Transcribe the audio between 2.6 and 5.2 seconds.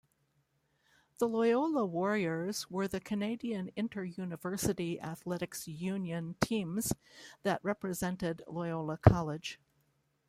were the Canadian Interuniversity